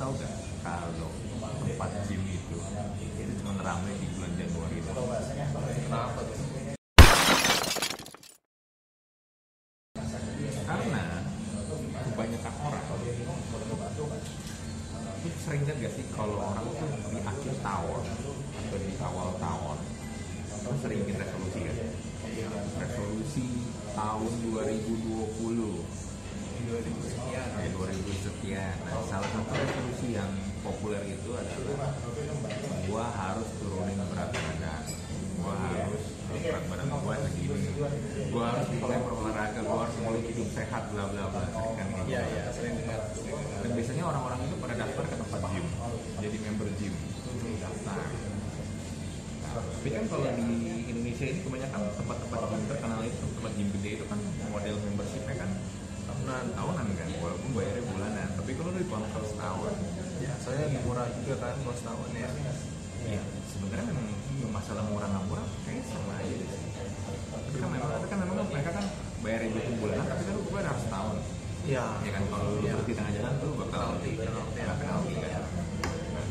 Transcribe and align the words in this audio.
tahu 0.00 0.16
gak 0.16 0.32
kalau 0.64 1.12
tempat 1.60 1.92
gym 2.08 2.24
itu 2.24 2.56
itu 3.20 3.32
cuma 3.44 3.52
ramai 3.60 3.92
di 4.00 4.08
bulan 4.16 4.32
Januari. 4.32 4.80
Kenapa 4.80 6.24
karena 10.64 11.04
kebanyakan 12.00 12.54
orang 12.64 12.84
itu 15.20 15.36
sering 15.44 15.68
lihat 15.68 15.76
gak 15.84 15.92
sih 15.92 16.08
kalau 16.16 16.48
orang 16.48 16.64
tuh 16.64 16.88
di 17.12 17.20
akhir 17.20 17.54
tahun 17.60 18.02
atau 18.56 18.78
di 18.80 18.96
awal 19.04 19.36
tahun 19.36 19.76
itu 20.48 20.80
sering 20.80 21.04
bikin 21.04 21.20
resolusi 21.20 21.60
kan? 21.60 21.76
Resolusi 22.80 23.68
tahun 23.92 24.32
2020 24.48 26.09
2000 26.70 26.86
sekian. 27.02 27.46
kayak 27.58 27.70
2000 27.74 28.26
sekian 28.30 28.74
nah, 28.86 29.02
salah 29.10 29.28
satu 29.34 29.50
resolusi 29.58 30.08
yang 30.14 30.30
populer 30.62 31.02
itu 31.02 31.30
adalah 31.34 31.98
gua 32.86 33.04
harus 33.10 33.48
turunin 33.58 33.98
berat 34.14 34.30
badan 34.30 34.82
gua 35.42 35.54
harus 35.58 36.04
berat 36.30 36.64
badan 36.70 36.86
gua 36.94 37.14
segini 37.26 37.70
gua 38.30 38.44
harus 38.54 38.66
mulai 38.78 38.98
berolahraga 39.02 39.60
gua 39.66 39.78
harus 39.82 39.96
mulai 39.98 40.22
hidup 40.30 40.48
sehat 40.54 40.82
bla 40.94 41.04
bla 41.10 41.24
bla 41.26 41.42
sering 41.50 41.74
kan 41.74 41.86
gitu. 41.90 42.06
Iya 42.06 42.20
iya 42.22 42.44
sering 42.54 42.74
dengar. 42.78 43.00
Dan 43.60 43.70
biasanya 43.74 44.04
orang-orang 44.06 44.38
itu 44.46 44.56
pada 44.62 44.74
daftar 44.78 45.04
ke 45.10 45.16
tempat 45.18 45.40
gym 45.50 45.66
jadi 46.22 46.36
member 46.38 46.68
gym 46.78 46.94
daftar 47.58 47.98
tapi 49.50 49.88
kan 49.90 50.04
kalau 50.06 50.30
di 50.38 50.46
Indonesia 50.86 51.26
ini 51.26 51.40
kebanyakan 51.42 51.80
tempat-tempat 51.98 52.40
gym 52.46 52.62
terkenal 52.70 53.00
itu 53.02 53.26
tempat 53.34 53.52
gym 53.58 53.68
gede 53.74 53.90
itu 53.98 54.04
kan 54.06 54.18
model 54.54 54.76
membershipnya 54.86 55.34
kan 55.34 55.50
tahunan 56.20 56.52
tahunan 56.52 56.86
kan 57.00 57.08
walaupun 57.16 57.50
bayarnya 57.56 57.84
bulanan 57.88 58.28
tapi 58.36 58.50
kalau 58.52 58.70
lu 58.76 58.78
dikontrak 58.84 59.24
setahun 59.24 59.74
Ya, 60.20 60.36
lebih 60.36 60.84
murah 60.84 61.08
juga 61.16 61.34
kan 61.40 61.56
kalau 61.64 61.72
setahun 61.80 62.10
ya. 62.12 62.28
Iya, 63.08 63.22
sebenarnya 63.48 63.88
memang 63.88 64.06
masalah 64.52 64.84
murah 64.84 65.08
nggak 65.08 65.24
murah 65.32 65.46
kayaknya 65.64 65.84
sama 65.88 66.12
aja 66.20 66.34
deh. 66.36 66.48
Tapi 67.32 67.56
kan 67.56 67.68
memang, 67.72 67.88
tapi 67.88 68.06
kan 68.12 68.18
memang 68.20 68.46
mereka 68.52 68.70
kan 68.76 68.84
bayar 69.24 69.40
itu 69.48 69.72
bulanan, 69.80 70.04
tapi 70.04 70.22
kan 70.28 70.32
lu 70.36 70.42
bayar 70.52 70.66
harus 70.76 70.82
setahun. 70.84 71.16
Iya. 71.64 71.84
Ya 72.04 72.10
kan 72.12 72.22
kalau 72.28 72.46
lu 72.52 72.60
Iya. 72.60 72.72
berhenti 72.76 72.92
tengah 72.92 73.12
jalan 73.16 73.34
tuh 73.40 73.50
bakal 73.56 73.80
Penalti, 73.96 74.10
penalti. 74.20 74.58
bakal 74.60 74.76
penalti 74.76 75.12
kan. 75.24 75.44
Nah, 76.12 76.26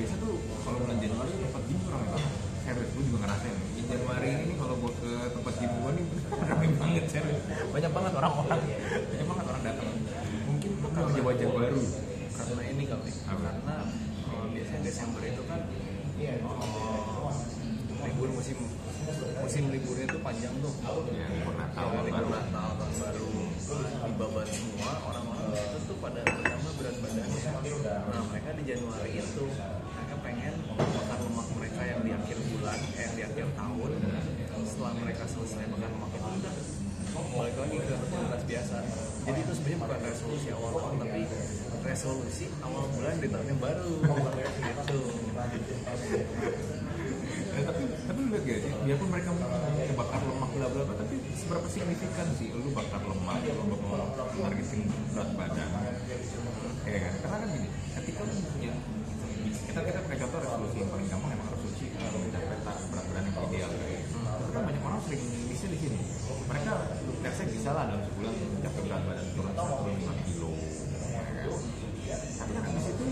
Biasa 0.00 0.14
tuh 0.16 0.34
kalau 0.64 0.78
bulan 0.80 0.98
Januari 1.04 1.32
tempat 1.36 1.62
gym 1.68 1.78
tuh 1.84 1.90
ramai 1.92 2.08
banget. 2.16 2.32
Serius, 2.68 2.90
gue 2.92 3.04
juga 3.08 3.18
ngerasain. 3.24 3.56
Di 3.72 3.82
Januari 3.88 4.28
ini 4.44 4.54
kalau 4.60 4.76
gue 4.76 4.92
ke 5.00 5.12
tempat 5.32 5.54
gue 5.56 5.90
nih 5.96 6.04
ramai 6.36 6.68
banget 6.76 7.04
serius. 7.08 7.40
Banyak 7.72 7.92
banget 7.96 8.12
orang-orang. 8.12 8.60
Banyak 9.08 9.26
banget 9.32 9.46
orang 9.48 9.62
datang. 9.64 9.88
Mungkin 10.44 10.70
bukan 10.84 11.00
wajah-wajah 11.08 11.48
baru. 11.48 11.82
Karena 12.28 12.62
ini 12.68 12.82
kali. 12.84 13.12
Karena 13.24 13.76
eh, 14.28 14.46
biasanya 14.52 14.80
Desember 14.84 15.22
itu 15.24 15.42
kan 15.48 15.60
eh, 16.20 16.38
libur 18.04 18.28
musim 18.36 18.56
musim 19.40 19.64
liburnya 19.72 20.04
itu 20.04 20.18
panjang 20.20 20.54
tuh. 20.60 20.74
Ya, 21.08 21.26
libur 21.32 21.54
Natal, 21.56 21.86
Ya, 21.88 22.00
libur 22.04 22.20
baru. 22.20 22.28
Natal 22.36 22.68
tahun 22.76 22.94
baru 23.00 23.28
dibabat 24.04 24.48
semua 24.52 24.92
orang-orang 25.08 25.56
itu 25.56 25.78
tuh 25.88 25.96
pada 26.04 26.20
bertambah 26.20 26.72
berat 26.76 26.96
badannya. 27.00 27.40
Nah 27.88 28.22
mereka 28.28 28.50
di 28.60 28.62
Januari 28.68 29.10
itu 29.16 29.44
mereka 29.96 30.14
pengen 30.20 30.54
bakar 30.76 31.18
lemak 31.24 31.48
mereka 31.56 31.80
yang 31.88 32.00
di 32.04 32.12
akhir 32.28 32.44
bulan, 32.44 32.76
eh 33.00 33.08
di 33.16 33.22
akhir 33.24 33.48
tahun. 33.56 33.90
Setelah 34.68 34.92
mereka 35.00 35.24
selesai 35.24 35.64
lemak 35.64 36.12
itu 36.12 36.28
udah 36.28 36.54
balik 37.32 37.56
lagi 37.56 37.76
ke 37.80 37.94
rutinitas 37.96 38.42
biasa. 38.44 38.76
Jadi 39.24 39.38
itu 39.40 39.52
sebenarnya 39.56 39.78
bukan 39.80 40.00
resolusi 40.04 40.48
awal 40.52 40.70
tahun 40.76 40.96
tapi 41.00 41.22
resolusi 41.88 42.44
awal 42.60 42.84
bulan 42.92 43.16
di 43.16 43.28
tahun 43.32 43.46
yang 43.48 43.60
baru. 43.64 43.92
Gitu. 45.56 45.72
Tapi 47.58 47.82
tapi 47.88 48.20
gak 48.28 48.42
sih 48.44 48.72
biarpun 48.84 49.08
mereka 49.08 49.30
bakar 49.96 50.20
lemak 50.20 50.50
bla 50.52 50.68
bla 50.68 50.94
tapi 51.00 51.16
seberapa 51.32 51.66
signifikan 51.72 52.28
sih 52.36 52.52
lu 52.52 52.70
bakar 52.76 53.00
lemak 53.08 53.40
lu 53.40 53.64
mau 53.72 54.04
targetin 54.36 54.84
berat 55.16 55.30
badan 55.32 55.68
ya 56.86 56.98
kan 57.02 57.14
karena 57.24 57.36
kan 57.40 57.48
gini 57.50 57.68
ketika 57.98 58.20
lu 58.22 58.32
punya 58.52 58.72
kita 59.68 59.80
kita 59.84 59.98
pakai 60.06 60.18
contoh 60.24 60.38
resolusi 60.40 60.76
yang 60.80 60.90
paling 60.90 61.08
gampang 61.12 61.30
emang 61.36 61.48
resolusi 61.52 61.86
uh, 61.98 62.18
mencapai 62.18 62.58
tar- 62.64 62.86
berat 62.88 63.04
badan 63.10 63.22
yang 63.26 63.36
ideal 63.46 63.68
tapi 63.68 64.50
kan 64.54 64.62
banyak 64.64 64.82
orang 64.82 65.00
sering 65.04 65.22
bisa 65.50 65.66
di 65.68 65.78
sini 65.78 66.00
mereka 66.48 66.72
let's 67.20 67.36
say 67.36 67.46
bisa 67.68 67.76
lah 67.76 67.84
dalam 67.92 68.00
sebulan 68.00 68.32
mencapai 68.32 68.80
berat 68.80 69.02
badan 69.04 69.26
turun 69.36 69.52
105 69.52 70.24
kilo 70.24 70.50
ya 72.08 72.16
kan? 72.16 72.30
tapi 72.40 72.50
kan 72.56 72.62
habis 72.64 72.86
itu 72.96 73.04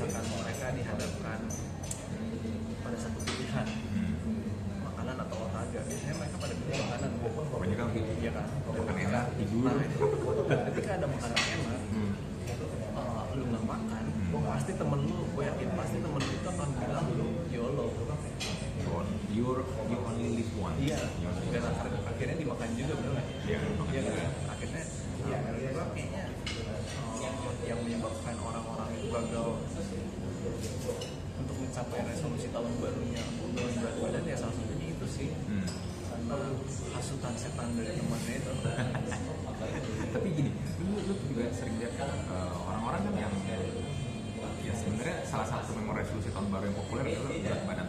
misalkan 0.00 0.24
mereka 0.40 0.66
dihadapkan 0.72 1.38
pada 2.80 2.96
satu 2.96 3.18
pilihan 3.20 3.66
hmm. 3.68 4.14
makanan 4.82 5.16
atau 5.20 5.36
olahraga, 5.38 5.80
biasanya 5.84 6.14
mereka 6.16 6.36
pada 6.40 6.54
pilih 6.56 6.76
makanan. 6.80 7.10
banyak 7.52 7.76
kan 7.76 7.86
gitu 7.92 8.10
Iya 8.18 8.30
kan? 8.32 8.46
makan 8.64 8.96
enak 8.96 9.24
tidur 9.36 9.62
Nah, 9.68 9.84
itu. 9.84 10.04
ketika 10.72 10.90
ada 10.96 11.06
makanan 11.06 11.36
enak, 11.36 11.80
hmm. 11.92 12.12
uh, 12.96 13.22
lu 13.36 13.44
nggak 13.44 13.64
makan, 13.68 14.02
pasti 14.48 14.72
temen 14.72 15.00
lu, 15.04 15.18
gue 15.30 15.44
yakin 15.44 15.68
pasti 15.76 15.96
temen 16.00 16.20
lu 16.20 16.32
itu 16.32 16.48
akan 16.48 16.68
bilang 16.80 17.06
lu 17.12 17.26
YOLO. 17.52 17.86
You're, 19.30 19.62
you 19.86 19.94
only 20.02 20.42
live 20.42 20.52
once 20.58 20.74
Iya. 20.82 20.98
Dan 21.54 21.62
akhir- 21.62 22.02
akhirnya 22.02 22.34
dimakan 22.34 22.68
juga 22.74 22.92
bener 22.98 23.10
nggak? 23.14 23.26
Iya, 23.46 23.58
Iya 23.62 24.00
kan? 24.02 24.30
Akhirnya, 24.50 24.82
ya, 25.30 25.38
menurut 25.46 25.70
gue 25.70 25.84
kayaknya 25.94 26.24
uh, 26.66 27.52
yang 27.62 27.78
menyebabkan 27.86 28.34
orang-orang 28.42 28.88
itu 28.98 29.06
gagal 29.08 29.48
untuk 31.40 31.56
mencapai 31.56 32.00
resolusi 32.10 32.46
tahun 32.50 32.72
barunya 32.82 33.22
turun 33.38 33.72
berat 33.78 33.96
badan 34.02 34.24
ya 34.26 34.36
salah 34.36 34.54
satunya 34.54 34.86
itu 34.90 35.06
sih. 35.06 35.30
Hmm. 35.46 35.66
hasutan 36.94 37.34
setan 37.34 37.74
dari 37.74 37.90
temannya 37.96 38.34
itu. 38.38 38.52
Tapi 40.14 40.28
gini 40.30 40.50
lu, 40.78 40.94
lu 41.02 41.14
juga 41.26 41.50
sering 41.50 41.74
lihat 41.82 41.94
kan 41.98 42.10
eh, 42.10 42.50
orang-orang 42.70 43.00
kan 43.10 43.14
yang 43.18 43.34
ya 44.62 44.72
sebenarnya 44.78 45.16
salah 45.26 45.48
satu 45.48 45.74
memang 45.74 45.98
resolusi 45.98 46.30
tahun 46.30 46.48
baru 46.54 46.64
yang 46.70 46.76
populer 46.78 47.04
adalah 47.18 47.34
berat 47.34 47.62
badan 47.66 47.79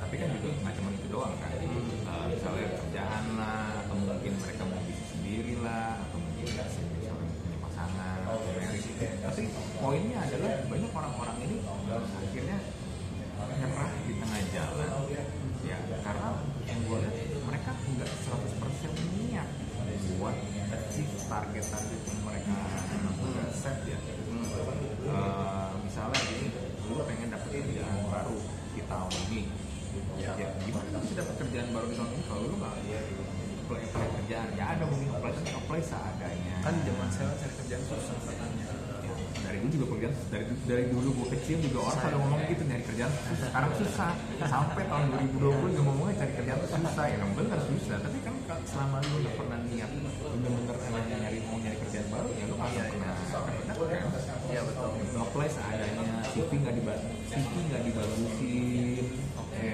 Dulu 39.62 39.70
juga 39.72 39.86
kerjaan 39.92 40.14
dari 40.28 40.46
dari 40.66 40.84
dulu 40.90 41.10
gue 41.14 41.28
kecil 41.32 41.58
juga 41.62 41.80
orang 41.84 42.02
pada 42.02 42.18
ngomong 42.18 42.40
gitu 42.44 42.64
nyari 42.66 42.84
kerjaan 42.84 43.12
sekarang 43.32 43.72
susah. 43.78 44.12
Sampai 44.44 44.84
tahun 44.84 45.04
2020 45.38 45.38
juga 45.72 45.84
ngomongnya 45.86 46.16
cari 46.18 46.34
kerjaan 46.34 46.60
susah. 46.64 47.04
Ya 47.06 47.16
emang 47.16 47.32
bener 47.36 47.60
susah. 47.62 47.98
Tapi 48.00 48.18
kan 48.20 48.34
ka- 48.44 48.62
selama 48.64 48.98
lu 49.04 49.16
nggak 49.22 49.36
pernah 49.36 49.60
niat 49.64 49.90
bener-bener 49.94 50.76
emang 50.82 51.04
nyari 51.08 51.38
mau 51.46 51.58
nyari 51.58 51.78
kerjaan 51.80 52.08
baru 52.10 52.30
ya 52.32 52.44
lu 52.44 52.56
nggak 52.56 52.70
Iya, 52.72 52.84
pernah 52.90 53.14
dapet 53.62 53.88
kan? 53.92 54.10
Iya 54.48 54.62
betul. 54.64 54.90
Apply 55.16 55.48
seadanya 55.48 56.04
CV 56.28 56.50
nggak 56.58 56.76
diba- 56.76 57.02
CV 57.28 57.54
nggak 57.64 57.82
dibagusin. 57.86 59.06
Oke. 59.38 59.74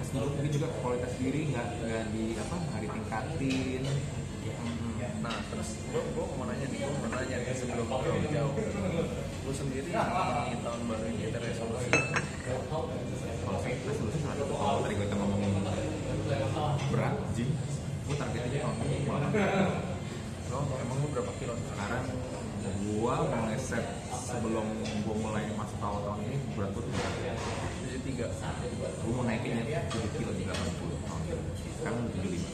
Meskipun 0.00 0.26
mungkin 0.32 0.50
juga 0.50 0.68
kualitas 0.74 1.12
diri 1.14 1.40
nggak 1.46 1.66
nggak 1.78 2.04
di 2.10 2.24
apa 2.34 2.54
nggak 2.56 2.80
ditingkatin 2.82 3.82
nah 5.30 5.38
terus 5.46 5.78
gue 5.78 6.02
gue 6.02 6.24
mau 6.34 6.42
nanya 6.50 6.66
nih 6.66 6.78
gue 6.82 6.90
mau 6.90 7.06
nanya 7.06 7.36
nih 7.38 7.54
sebelum 7.54 7.86
kita 7.86 8.28
jauh. 8.34 8.54
Gue 9.46 9.54
sendiri 9.54 9.86
di 9.86 9.94
tahun 9.94 10.80
baru 10.90 11.06
ini 11.06 11.22
ada 11.30 11.38
resolusi. 11.38 11.86
Kalau 13.46 13.58
saya 13.62 13.74
resolusi 13.86 14.18
salah 14.26 14.36
satu. 14.42 14.54
Kalau 14.58 14.82
tadi 14.82 14.94
gue 14.98 15.06
ngomongin 15.14 15.54
berat 16.90 17.14
jing 17.38 17.50
gue 18.10 18.16
targetnya 18.18 18.58
tahun 18.66 18.76
ini 18.90 19.06
lo 20.50 20.66
emang 20.66 20.96
gue 20.98 21.10
berapa 21.14 21.32
kilo 21.38 21.54
sekarang? 21.54 22.04
Gue 22.90 23.14
set 23.62 23.86
sebelum 24.10 24.66
gue 24.82 25.14
mulai 25.14 25.46
masuk 25.54 25.78
tahun-tahun 25.78 26.26
ini 26.26 26.36
berat 26.58 26.74
gue 26.74 26.82
tujuh 26.90 28.02
tiga. 28.02 28.26
Gue 28.98 29.12
mau 29.14 29.22
naikinnya 29.22 29.86
tujuh 29.94 30.10
kilo 30.18 30.34
di 30.34 30.42
delapan 30.42 30.74
puluh 30.82 30.98
tahun 31.06 31.38
sekarang 31.78 32.02
tujuh 32.18 32.30
lima. 32.34 32.50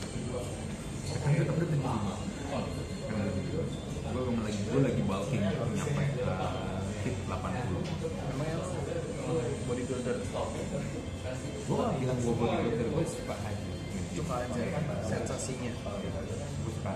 Sekarang 1.09 1.41
tetap 1.41 1.57
tujuh 1.57 1.73
lima 1.81 2.21
gue 2.47 4.39
lagi 4.39 4.61
gue 4.71 4.81
lagi 4.87 5.03
bulking 5.03 5.43
nyampe 5.43 6.05
uh, 6.23 6.79
hit 7.03 7.17
80 7.27 7.35
emangnya 8.31 8.57
lo 8.63 8.71
bodybuilder 9.67 10.17
gue 11.67 11.75
gak 11.75 11.91
bilang 11.99 12.19
gue 12.23 12.35
bodybuilder 12.39 12.87
gue 12.95 13.05
suka 13.11 13.35
aja. 13.43 13.71
Suka 14.17 14.49
aja 14.49 14.63
sensasinya. 15.05 15.73
Gue 15.77 16.73
suka 16.73 16.93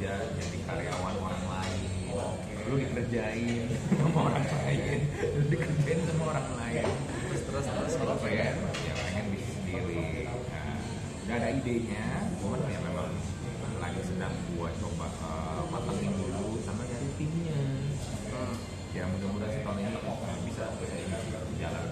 kerja 0.00 0.32
jadi 0.32 0.58
karyawan 0.64 1.16
orang 1.20 1.44
lain. 1.44 1.92
Lu 2.72 2.74
dikerjain 2.80 3.68
sama 4.00 4.32
orang 4.32 4.46
lain. 4.48 4.98
Lu 5.36 5.44
dikerjain 5.52 6.00
sama 6.08 6.24
orang 6.32 6.48
lain. 6.56 6.88
Terus 7.28 7.42
terus 7.44 7.66
terus 7.68 7.94
kalau 8.00 8.16
pengen 8.24 8.56
ya 8.80 8.94
pengen 8.96 9.24
bisnis 9.28 9.60
sendiri. 9.60 10.24
Nah, 10.24 10.80
udah 11.20 11.36
ada 11.36 11.48
idenya. 11.52 12.32
Cuman 12.40 12.64
ya 12.64 12.80
memang 12.80 13.12
lagi 13.76 14.00
sedang 14.00 14.32
buat 14.56 14.72
coba 14.80 15.12
eh, 15.12 15.62
matangin 15.68 16.16
dulu 16.16 16.56
sama 16.64 16.88
dari 16.88 17.08
timnya. 17.20 17.60
Hmm. 18.32 18.56
ya 18.96 19.04
mudah-mudahan 19.04 19.52
setahun 19.52 19.84
ini 19.84 20.00
eh, 20.00 20.38
bisa 20.48 20.64
bisa 20.80 20.96
ini 20.96 21.16
jalan 21.60 21.86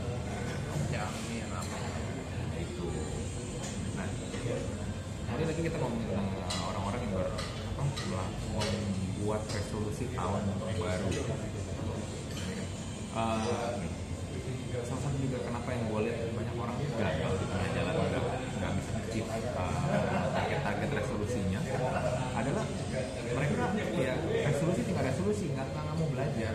ya 0.88 1.04
amin 1.04 1.44
amin. 1.44 1.82
Nah, 2.40 2.56
itu. 2.56 2.88
Nah 4.00 4.08
hari 5.28 5.44
lagi 5.44 5.60
kita 5.60 5.76
ngomongin 5.76 6.08
tentang 6.08 6.28
uh, 6.40 6.62
orang-orang 6.72 7.00
yang 7.04 7.12
ber 7.20 7.28
apa 7.78 7.82
melakukan 7.84 8.30
membuat 8.56 9.42
resolusi 9.78 10.10
tahun 10.10 10.42
baru. 10.74 11.06
Uh, 13.14 13.78
salah 14.82 15.02
satu 15.06 15.16
juga 15.22 15.38
kenapa 15.46 15.70
yang 15.70 15.86
gue 15.86 16.00
lihat 16.10 16.18
banyak 16.34 16.56
orang 16.58 16.76
gagal 16.98 17.32
di 17.38 17.46
tengah 17.46 17.70
jalan 17.78 17.94
nggak 17.94 18.24
nggak 18.58 18.72
bisa 18.74 18.90
achieve 18.98 19.28
uh, 19.30 20.26
target-target 20.34 20.90
resolusinya 20.98 21.60
adalah 22.34 22.66
mereka 23.38 23.64
ya 24.02 24.14
resolusi 24.50 24.80
tinggal 24.82 25.04
resolusi 25.06 25.44
nggak 25.54 25.66
nggak 25.70 25.94
mau 25.94 26.08
belajar. 26.10 26.52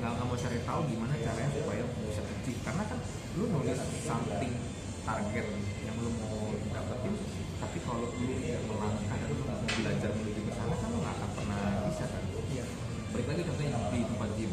Nggak 0.00 0.10
nggak 0.16 0.26
mau 0.32 0.36
cari 0.40 0.58
tahu 0.64 0.80
gimana 0.88 1.12
caranya 1.20 1.50
supaya 1.52 1.84
bisa 2.08 2.22
achieve. 2.24 2.60
Karena 2.64 2.82
kan 2.88 2.98
lu 3.36 3.44
nulis 3.52 3.80
something 4.00 4.52
target 5.02 5.46
yang 5.82 5.96
lu 5.98 6.10
mau 6.22 6.54
dapetin. 6.70 7.14
Tapi 7.62 7.78
kalau 7.86 8.06
lu 8.06 8.08
nggak 8.10 8.62
melangkah 8.66 9.16
dan 9.18 9.30
mau 9.38 9.58
belajar 9.62 10.10
menuju 10.14 10.40
ke 10.46 10.52
sana 10.54 10.74
kan 10.78 10.88
lu 10.90 10.98
nggak 11.02 11.14
akan 11.18 11.30
pernah 11.38 11.60
bisa 11.90 12.04
kan? 12.06 12.22
Iya. 12.50 12.64
Balik 13.12 13.26
lagi 13.28 13.42
contohnya 13.44 13.78
di 13.92 14.00
tempat 14.08 14.30
gym. 14.38 14.50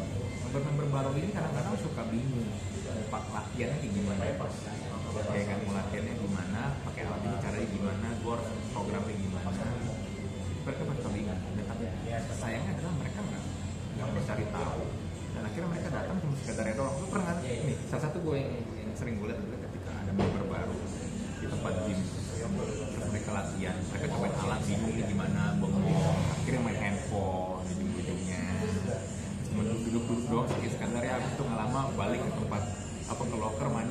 Member-member 0.50 0.86
baru 0.90 1.10
ini 1.14 1.30
kadang-kadang 1.30 1.76
suka 1.78 2.02
bingung 2.10 2.48
pak 3.10 3.24
latihannya 3.30 3.76
kayak 3.78 3.92
gimana. 3.94 4.22
Ya 4.26 4.34
pas 4.38 4.54
kayak 5.30 5.46
kan 5.46 5.58
latihannya 5.70 6.14
gimana 6.18 6.62
pakai 6.86 7.02
alat 7.06 7.20
ini 7.22 7.36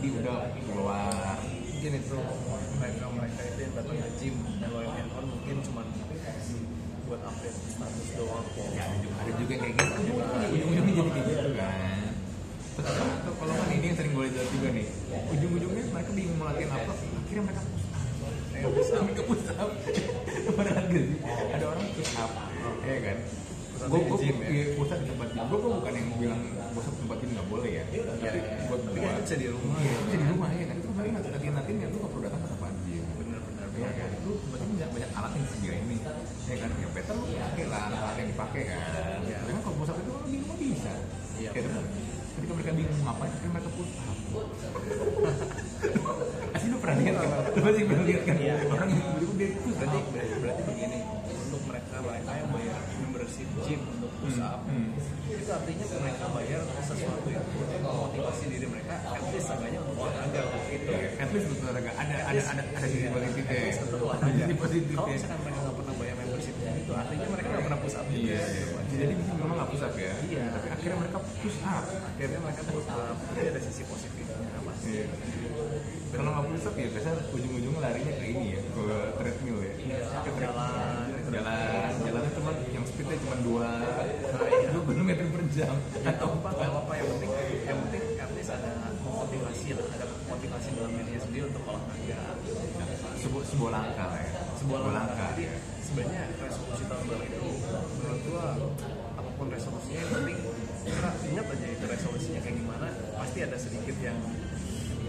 mandi 0.09 0.25
udah 0.25 0.37
keluar. 0.65 1.37
Mungkin 1.69 1.93
itu 1.95 2.17
mereka 2.81 3.05
mereka 3.13 3.41
itu 3.45 3.59
yang 3.61 3.73
datang 3.77 3.97
ke 4.01 4.09
gym. 4.17 4.35
Ngeluarin 4.59 4.91
handphone 4.97 5.27
mungkin 5.29 5.55
cuma 5.63 5.81
buat 7.09 7.21
update 7.25 7.57
status 7.73 8.07
doang. 8.17 8.45
Ya 8.73 8.83
ada 8.89 8.97
juga, 9.01 9.15
ada 9.21 9.31
juga 9.37 9.53
kayak 9.57 9.73
gitu. 9.77 10.01
Ujung-ujungnya 10.49 10.93
jadi 10.93 11.11
kayak 11.13 11.25
gitu. 11.29 11.49
Kan? 11.57 12.01
Terus 12.79 12.95
atau 12.95 13.33
kalau 13.35 13.53
kan 13.53 13.67
ini 13.75 13.85
yang 13.85 13.97
sering 13.97 14.13
gue 14.17 14.25
lihat 14.33 14.49
juga 14.49 14.67
nih. 14.73 14.87
Ujung-ujungnya 15.29 15.83
mereka 15.93 16.11
bingung 16.17 16.37
mau 16.41 16.47
latihan 16.49 16.71
apa. 16.73 16.93
Akhirnya 16.97 17.43
mereka 17.45 17.61
bisa 18.75 18.93
mereka 19.05 19.21
push 19.29 19.47
up. 19.55 19.69
Gak 20.59 20.83
sih. 20.91 21.05
Ada 21.53 21.63
orang 21.69 21.85
push 21.95 22.13
up. 22.17 22.31
Ya 22.83 22.97
kan? 22.97 23.17
Push 23.21 23.37
up 23.37 23.58
gue 23.79 23.99
gue 24.03 24.17
ya? 24.27 24.63
push 24.75 24.91
up 24.91 24.99
di 24.99 25.07
tempat 25.07 25.27
gym. 25.31 25.43
Gue 25.47 25.59
bukan 25.63 25.93
yang 25.95 26.07
bilang 26.19 26.41
push 26.75 26.87
up 26.87 26.93
di 26.93 27.01
tempat 27.07 27.17
gym 27.23 27.29
nggak 27.31 27.47
boleh 27.47 27.71
ya 27.71 27.83
tapi 27.87 28.39
buat 28.67 28.79
tapi 28.83 28.97
gue 28.99 29.07
kan 29.07 29.21
bisa 29.23 29.35
di 29.39 29.47
rumah. 29.47 29.77
Iya 29.79 29.91
itu 29.91 30.03
bisa 30.03 30.17
di 30.19 30.27
rumah 30.27 30.49
ya 30.51 30.65
kan 30.67 30.75
itu 30.75 30.87
kemarin 30.91 31.11
nanti 31.15 31.29
latihan 31.31 31.55
ya 31.79 31.87
lu 31.87 31.97
nggak 31.99 32.11
perlu 32.11 32.23
datang 32.27 32.41
ke 32.43 32.47
tempat 32.51 32.73
gym. 32.83 33.05
Bener-bener 33.15 33.67
ya 33.79 33.89
kan? 33.95 34.09
Lu 34.27 34.31
berarti 34.51 34.65
banyak 34.67 34.89
banyak 34.91 35.11
alat 35.15 35.31
yang 35.31 35.43
disediain 35.47 35.83
nih 35.87 35.99
ya 36.49 36.55
kan? 36.59 36.69
Ya 36.75 36.87
better 36.91 37.15
lu 37.15 37.25
pakai 37.31 37.65
lah 37.71 37.81
alat 37.87 38.15
yang 38.19 38.29
dipakai 38.35 38.61
kan. 38.67 38.79
Iya. 39.23 39.37
karena 39.47 39.59
kalau 39.63 39.75
push 39.79 39.91
up 39.91 39.97
itu 40.01 40.11
orang 40.11 40.27
di 40.27 40.37
rumah 40.43 40.57
bisa. 40.59 40.93
Iya, 41.39 41.49
benar. 41.55 41.71
temen, 41.71 41.85
ketika 42.35 42.51
mereka 42.51 42.71
bingung 42.75 42.95
mau 42.99 43.15
ngapain 43.15 43.31
mereka 43.47 43.69
Asli 43.71 43.83
lu 43.87 45.07
pernah 46.89 47.01
lihat 47.05 47.15
kan? 47.21 47.29
Lu 47.53 47.59
pasti 47.61 47.81
pernah 47.85 48.05
lihat 48.05 48.21
kan? 48.25 48.35
Iya. 48.39 48.55
Orang 48.65 48.89
yang 48.89 49.01
tiba-tiba 49.05 49.33
dia 49.37 49.49
push 49.61 49.77
berarti 49.77 49.97
up 49.99 50.05
berarti, 50.09 50.61
begini 50.65 50.97
untuk 51.29 51.61
mereka 51.69 51.95
mereka 52.01 52.31
yang 52.33 52.49
bayar 52.49 52.79
membership 52.99 53.47
gym 53.63 53.81
untuk 53.93 54.11
push 54.19 54.39
up 54.41 54.59
Hmm. 54.69 54.93
itu 55.29 55.49
artinya 55.49 55.85
mereka 55.97 56.25
bayar 56.29 56.61
sesuatu 56.85 57.25
yang 57.25 57.45
memotivasi 57.81 58.43
diri 58.49 58.67
mereka 58.69 58.93
at 59.01 59.23
least 59.33 59.49
agaknya 59.49 59.79
untuk 59.81 59.97
olahraga 59.97 60.41
gitu 60.69 60.91
At 61.17 61.29
least 61.33 61.47
betul 61.49 61.73
agak 61.73 61.93
ada 61.97 62.15
ada 62.29 62.41
ada 62.53 62.61
ada 62.69 62.85
sisi 62.85 63.07
positifnya 63.09 63.57
ya. 63.57 63.71
Satu 63.73 63.95
Ada 63.97 64.03
olahraga 64.05 64.43
sisi 64.45 64.55
positifnya 64.55 64.97
kalau 64.99 65.09
misalkan 65.09 65.39
mereka 65.41 65.59
nggak 65.59 65.75
pernah 65.79 65.93
bayar 65.97 66.15
membership 66.21 66.55
itu 66.59 66.91
artinya 66.93 67.27
mereka 67.33 67.48
push 67.89 67.97
up 67.97 68.05
juga 68.05 68.21
Iya, 68.21 68.41
gitu. 68.45 68.73
jadi 68.93 69.13
di 69.17 69.23
sini 69.25 69.37
memang 69.41 69.55
nggak 69.57 69.69
push 69.73 69.83
up 69.83 69.93
ya. 69.97 70.13
Iya. 70.21 70.43
Tapi 70.53 70.67
akhirnya 70.69 70.97
mereka 71.01 71.17
push 71.41 71.59
up. 71.65 71.85
akhirnya 71.89 72.39
mereka 72.39 72.61
push 72.69 72.87
up 72.87 73.15
jadi 73.33 73.47
ada 73.49 73.59
sisi 73.59 73.81
positifnya 73.83 74.37
pasti 74.61 74.89
Iya. 74.93 75.05
Kalau 76.09 76.29
nggak 76.29 76.45
push 76.47 76.65
up 76.65 76.75
ya 76.75 76.87
biasanya 76.89 77.15
ujung-ujungnya 77.29 77.81
larinya 77.81 78.13
ke 78.13 78.25
ini 78.29 78.45
ya, 78.53 78.59
ke 78.61 78.83
treadmill 79.17 79.57
ya. 79.59 79.71
Ke 79.73 80.29
treadmill. 80.29 80.53
jalan 80.53 81.05
Jalan, 81.29 81.91
jalannya 82.01 82.31
cuma 82.33 82.51
yang 82.69 82.85
speednya 82.85 83.17
cuma 83.21 83.35
dua, 83.41 83.67
dua 84.73 84.81
puluh 84.81 85.03
meter 85.03 85.25
per 85.25 85.43
jam. 85.49 85.73
ya 85.95 86.09
nggak 86.09 86.25
apa 86.25 86.49
nggak 86.49 86.71
apa 86.73 86.93
yang 86.93 87.07
penting 87.13 87.31
yang 87.65 87.77
penting 87.85 88.03
at 88.17 88.29
least 88.33 88.49
ada 88.49 88.71
motivasi 88.99 89.67
lah 89.77 89.85
ada 89.93 90.05
motivasi 90.25 90.67
dalam 90.73 90.91
dirinya 90.91 91.21
sendiri 91.21 91.45
untuk 91.49 91.63
olahraga 91.65 92.21
Sebuah 93.19 93.43
sebuah 93.45 93.71
langkah 93.75 94.09
ya. 94.15 94.18
Sebuah 94.59 94.79
langkah. 94.83 95.07
langkah. 95.07 95.29
Jadi 95.33 95.43
ya. 95.47 95.55
sebenarnya 95.79 96.21
resolusi 96.35 96.83
tahun 96.85 97.03
baru 97.07 97.23
itu 97.23 97.47
menurut 97.95 98.19
gua 98.27 98.45
apa 99.15 99.29
pun 99.39 99.47
resolusinya 99.47 99.99
yang 100.03 100.11
penting 100.11 100.37
kita 100.79 101.09
ingat 101.31 101.45
aja 101.47 101.67
itu 101.69 101.85
resolusinya 101.87 102.39
kayak 102.43 102.55
gimana 102.59 102.87
pasti 103.19 103.39
ada 103.43 103.57
sedikit 103.59 103.95
yang 104.03 104.17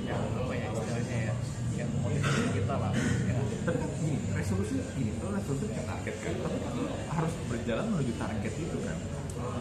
yang 0.07 0.23
apa 0.39 0.53
ya 0.55 0.67
istilahnya 0.71 1.19
ya 1.31 1.35
yang 1.79 1.91
motivasi 2.03 2.43
kita 2.55 2.75
lah 2.77 2.93
ya. 3.27 3.35
Tapi 3.61 3.85
gini, 4.01 4.19
resolusi 4.33 4.73
gini, 4.97 5.13
itu 5.13 5.27
resolusi 5.29 5.65
kan 5.69 5.85
target 5.85 6.15
kan. 6.17 6.35
Tapi 6.41 6.81
harus 7.13 7.33
berjalan 7.45 7.85
menuju 7.93 8.13
target 8.17 8.53
itu 8.57 8.79
kan. 8.85 8.99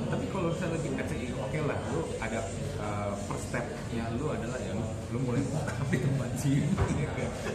Tapi 0.10 0.26
kalau 0.32 0.48
misalnya 0.52 0.80
lagi 0.80 1.28
oke 1.36 1.60
lah, 1.68 1.78
lu 1.94 2.02
ada 2.20 2.40
uh, 2.80 3.12
first 3.28 3.46
stepnya 3.52 4.04
lu 4.16 4.26
adalah 4.32 4.58
ya 4.60 4.74
lu, 5.10 5.18
lu 5.18 5.18
mulai 5.26 5.42
buka 5.50 5.74
di 5.90 5.98
tempat 5.98 6.30
gym, 6.38 6.66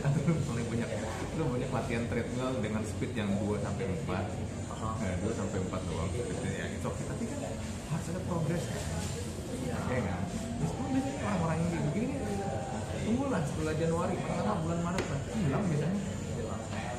atau 0.03 0.21
lu 0.27 0.35
mulai 0.51 0.65
banyak 0.67 0.89
lu 1.35 1.43
banyak 1.51 1.71
latihan 1.71 2.05
treadmill 2.11 2.53
dengan 2.59 2.83
speed 2.83 3.13
yang 3.15 3.31
2 3.39 3.63
sampai 3.63 3.85
4 4.05 4.65
Nah, 4.85 5.17
2 5.25 5.33
sampai 5.33 5.59
4 5.65 5.81
doang. 5.89 6.11
Gitu. 6.13 6.29
Ya 6.45 6.69
itu 6.69 6.85
oke 6.85 7.03
tapi 7.09 7.25
kan 7.25 7.41
harus 7.89 8.07
ada 8.13 8.21
progres 8.29 8.65
ya 8.69 10.01
kan? 10.05 10.21
Terus 10.61 10.73
kan 10.77 10.87
biasanya 10.93 11.21
orang-orang 11.25 11.59
yang 11.73 11.85
begini 11.89 12.15
tunggulah 13.05 13.43
setelah 13.49 13.75
Januari 13.81 14.15
pertama 14.21 14.55
bulan 14.61 14.81
Maret 14.85 15.05
lah. 15.09 15.21
Hilang 15.33 15.65
biasanya. 15.73 16.01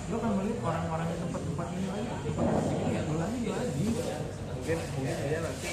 Lo 0.06 0.16
kan 0.22 0.32
melihat 0.38 0.60
orang-orang 0.66 1.06
di 1.10 1.18
tempat-tempat 1.18 1.68
ini 1.78 1.88
lagi. 1.90 2.08
Tempat 2.26 2.46
ini 2.74 2.90
ya 2.90 3.02
bulannya 3.06 3.40
lagi. 3.54 3.86
Mungkin 4.56 4.78
mungkin 4.98 5.14
aja 5.14 5.40
nanti 5.46 5.70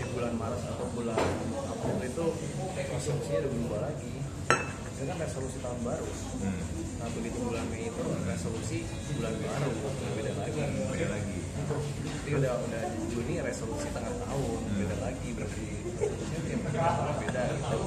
di 0.00 0.04
bulan 0.16 0.32
Maret 0.40 0.60
atau 0.64 0.86
bulan 0.96 1.18
April 1.84 2.00
itu 2.00 2.26
resolusinya 2.96 3.38
udah 3.44 3.50
berubah 3.52 3.80
lagi. 3.84 4.12
Itu 4.94 5.02
kan 5.04 5.16
resolusi 5.20 5.58
tahun 5.60 5.80
baru. 5.84 6.08
Hmm. 6.40 6.62
nah 6.94 7.10
begitu 7.12 7.36
bulan 7.44 7.66
Mei 7.68 7.92
itu 7.92 8.02
resolusi 8.24 8.88
bulan 9.20 9.36
baru 9.36 9.68
beda 10.16 10.32
lagi. 10.40 10.60
Beda 10.64 11.06
lagi. 11.12 11.38
Jadi 12.24 12.32
udah 12.40 12.52
udah 12.56 12.82
Juni 13.12 13.34
resolusi 13.44 13.86
tengah 13.92 14.14
tahun 14.16 14.60
beda 14.80 14.96
lagi. 15.04 15.28
Berarti 15.36 15.64
resolusinya 16.00 16.56
tiap 16.72 16.72
tahun 16.72 17.14
beda. 17.20 17.42
Gitu 17.52 17.80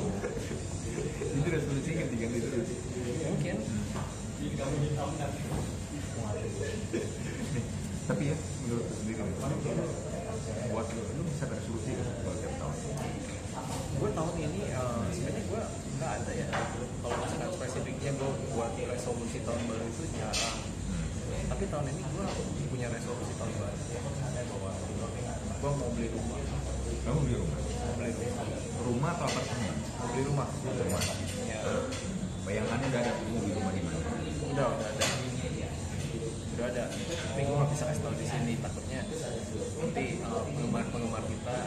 itu 1.17 1.49
resolusi 1.49 1.89
ganti-ganti 1.97 2.39
terus. 2.45 2.69
Mungkin. 3.33 3.55
Nih, 4.37 4.53
tapi 8.07 8.31
ya 8.31 8.37
menurut 8.63 8.87
sendiri 8.93 9.19
buat 10.71 10.87
lu, 10.95 11.21
bisa 11.27 11.45
resolusi 11.49 11.91
nggak 11.91 12.15
buat 12.23 12.39
tahun 14.17 14.33
ini 14.41 14.61
eh, 14.73 15.05
sebenarnya 15.13 15.43
gue 15.45 15.61
nggak 15.97 16.11
ada 16.17 16.31
ya. 16.33 16.47
Kalau 17.05 17.15
misalkan 17.21 17.49
spesifiknya 17.53 18.11
gue 18.17 18.29
buat 18.57 18.71
resolusi 18.73 19.37
tahun 19.45 19.61
baru 19.69 19.85
itu 19.85 20.03
jarang. 20.17 20.57
Tapi 21.47 21.63
tahun 21.69 21.85
ini 21.93 22.01
gue 22.01 22.25
punya 22.73 22.87
resolusi 22.89 23.33
tahun 23.37 23.53
baru. 23.61 23.77
Gue 25.57 25.71
mau 25.73 25.89
beli 25.93 26.09
rumah. 26.09 26.39
Kamu 27.05 27.19
beli 27.29 27.35
rumah? 27.37 27.59
Mau 27.61 27.93
beli 28.01 28.11
rumah. 28.17 28.45
Rumah 28.77 29.11
atau 29.21 29.25
apartemen? 29.29 29.75
Mau 30.01 30.07
beli 30.09 30.21
rumah. 30.25 30.47
Rumah. 30.65 31.03
Ya 31.45 31.59
bayangannya 32.47 32.87
udah 32.87 33.01
ada 33.03 33.11
mau 33.11 33.39
beli 33.43 33.53
rumah 33.53 33.71
di 33.75 33.81
mana? 33.85 33.99
Udah 34.49 34.65
udah 34.73 34.87
ada. 34.97 35.05
Udah 36.57 36.65
ada. 36.73 36.83
Tapi 36.89 37.41
gue 37.45 37.53
nggak 37.53 37.69
bisa 37.69 37.83
kasih 37.85 38.01
tahu 38.01 38.15
di 38.17 38.25
sini 38.25 38.53
takutnya 38.65 39.01
nanti 39.77 40.05
uh, 40.25 40.41
penggemar-penggemar 40.41 41.23
kita 41.29 41.57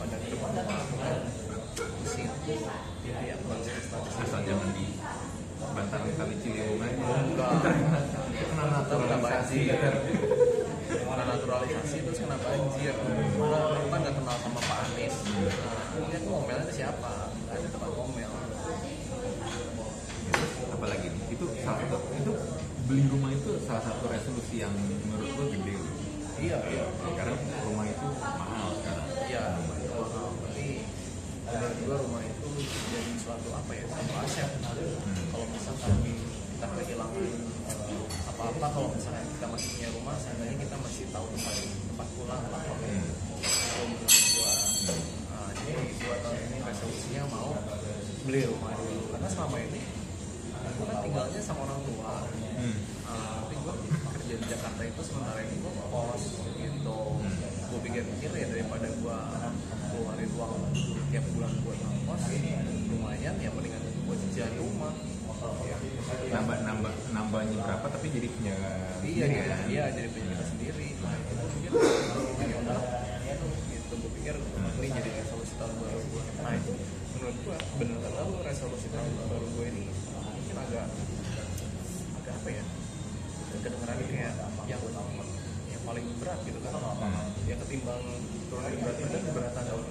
pada 0.00 0.16
ke 0.16 0.26
depan 0.32 0.50
rumah 0.64 1.12
pusing 1.76 2.28
jadi 3.04 3.22
ya 3.24 3.34
gue 3.36 3.46
nggak 3.46 3.60
bisa 3.60 3.70
kasih 3.76 3.90
tahu 3.92 4.02
di 4.04 4.10
sini 4.10 4.24
asal 4.24 4.40
jangan 4.44 4.68
di 4.72 4.86
bantaran 5.60 6.10
kali 6.16 6.34
Ciliwung 6.40 6.80
aja 6.80 7.04
Enggak. 7.20 7.39
Kena 7.58 8.64
naturalisasi. 8.70 9.58
Banjir 9.70 9.94
Kena 10.90 11.24
naturalisasi 11.26 11.96
terus 12.06 12.18
kena 12.22 12.36
banjir 12.38 12.94
Karena 12.94 13.58
aku 13.74 13.86
kan 13.90 14.00
gak 14.06 14.14
kenal 14.14 14.36
sama 14.42 14.60
Pak 14.62 14.78
Anies? 14.86 15.14
Nah, 15.26 16.06
ini 16.06 16.14
aku 16.18 16.28
ngomelnya 16.30 16.64
itu 16.66 16.74
siapa? 16.78 17.12
Gak 17.50 17.54
ada 17.58 17.68
tempat 17.70 17.90
ngomel. 17.94 18.32
Apalagi 20.70 21.06
nih 21.10 21.24
itu 21.34 21.44
salah 21.62 21.82
satu 21.86 21.96
itu 22.14 22.32
beli 22.86 23.04
rumah 23.10 23.30
itu 23.34 23.50
salah 23.66 23.82
satu 23.86 24.04
resolusi 24.10 24.62
yang 24.62 24.74
menurut 25.06 25.30
gue 25.34 25.46
gede. 25.58 25.74
Iya, 26.40 26.58
iya 26.72 26.84
kehilangan 37.08 37.24
eh, 37.70 38.04
apa-apa 38.28 38.66
Kalau 38.76 38.88
misalkan 38.92 39.24
kita 39.32 39.46
masih 39.48 39.68
punya 39.76 39.88
rumah 39.96 40.16
Seandainya 40.20 40.56
kita 40.60 40.76
masih 40.84 41.04
tahu 41.08 41.26
tempat 41.32 41.54
tempat 41.64 42.08
pulang 42.16 42.44
lah. 42.52 42.60
Kalau 42.60 43.86
menurut 43.88 44.24
gua 44.36 44.52
Nah, 45.30 45.48
jadi 45.56 45.72
gua 45.96 46.16
tahun 46.20 46.38
ini 46.44 46.58
resolusinya 46.60 47.22
mau 47.32 47.50
beli 48.20 48.44
rumah 48.44 48.72
dulu 48.76 49.02
karena 49.16 49.28
selama 49.32 49.56
ini 49.64 49.80
gua 50.76 50.84
kan 50.92 50.96
tinggalnya 51.00 51.40
sama 51.40 51.60
orang 51.64 51.80
tua 51.88 52.14
Hmm. 52.60 52.76
Ah, 53.08 53.40
tapi 53.40 53.56
gua 53.64 53.72
kerja 54.20 54.36
di 54.36 54.46
Jakarta 54.52 54.84
itu 54.84 55.00
sementara 55.00 55.40
ini 55.40 55.56
gua 55.64 55.72
kos 55.88 56.44
gitu 56.60 57.00
gua 57.72 57.80
pikir-pikir 57.80 58.30
ya 58.36 58.46
daripada 58.52 58.92
gua 59.00 59.16
keluarin 59.88 60.28
uang 60.36 60.52
tiap 61.08 61.24
bulan 61.32 61.52
buat 61.64 61.78
ngekos 61.80 62.22
lumayan 62.92 63.34
ya 63.40 63.48
mendingan 63.48 63.80
gua 64.04 64.16
jajan 64.36 64.52
rumah. 64.60 64.92
Nambah 66.30 66.56
nambah 66.62 66.92
nambahnya 67.16 67.56
berapa 67.64 67.86
tapi 67.88 68.06
jadi 68.12 68.28
punya 68.28 68.54
iya 69.02 69.24
sendiri 69.24 69.32
iya 69.32 69.42
kan? 69.48 69.60
iya 69.66 69.84
jadi 69.96 70.08
punya 70.12 70.26
kita 70.36 70.44
sendiri. 70.52 70.86
Nah 71.00 71.14
itu 71.16 71.34
udah 72.60 72.80
gitu 73.72 73.94
gue 73.96 74.10
pikir 74.20 74.34
ini 74.80 74.88
jadi 74.94 75.10
resolusi 75.24 75.54
tahun 75.58 75.74
baru 75.80 76.00
gue 76.00 76.22
nah 76.44 76.52
itu 76.54 76.72
menurut 77.16 77.36
gue 77.42 77.56
bener 77.80 77.96
kata 78.04 78.20
lu 78.28 78.36
resolusi 78.44 78.86
tahun 78.92 79.12
baru 79.28 79.46
gue 79.50 79.66
ini 79.72 79.84
mungkin 80.20 80.56
agak 80.60 80.86
agak 82.20 82.34
apa 82.36 82.48
ya 82.52 82.64
kedengeran 83.60 83.96
kayak 84.06 84.34
yang 84.70 84.80
yang 85.70 85.82
paling 85.82 86.06
berat 86.22 86.38
gitu 86.46 86.58
kan. 86.62 86.72
Hmm. 86.76 87.28
ya 87.48 87.54
ketimbang 87.66 88.02
turunin 88.52 88.78
berat 88.78 88.96
badan 89.00 89.22
keberatan 89.26 89.64
tahun 89.66 89.84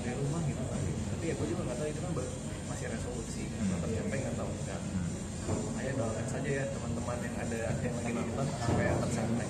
di 0.00 0.10
rumah 0.16 0.40
gitu 0.46 0.62
kan. 0.62 0.80
Tapi 0.80 1.24
ya 1.26 1.34
gue 1.34 1.46
juga 1.50 1.62
nggak 1.66 1.78
tahu 1.80 1.88
itu 1.90 2.00
kan 2.00 2.12
masih 2.80 2.96
resolusi. 2.96 3.44
Hmm. 3.44 3.76
tercapai 3.84 4.18
nggak 4.24 4.34
tahu? 4.40 4.48
Enggak 4.64 4.80
makanya 5.50 5.92
doakan 6.00 6.26
saja 6.30 6.50
ya 6.62 6.64
teman-teman 6.72 7.18
yang 7.20 7.36
ada 7.42 7.60
yang 7.84 7.94
lagi 8.00 8.12
nonton 8.16 8.46
supaya 8.64 8.92
tercapai 9.04 9.48